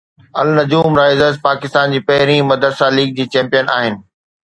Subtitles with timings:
[0.43, 4.05] النجوم Risers Pakistan جي پهرين مدرسه ليگ جي چيمپيئن آهن